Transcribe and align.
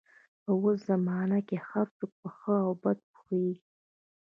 په 0.43 0.51
اوس 0.61 0.77
زمانه 0.89 1.39
کې 1.47 1.57
هر 1.67 1.85
څوک 1.97 2.11
په 2.21 2.29
ښه 2.37 2.55
او 2.65 2.71
بده 2.83 3.03
پوهېږي. 3.13 3.67